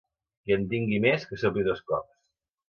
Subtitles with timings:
[0.45, 2.17] Qui en tingui més, que sopi dos cops.